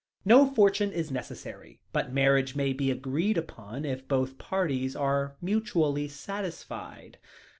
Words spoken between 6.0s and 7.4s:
satisfied.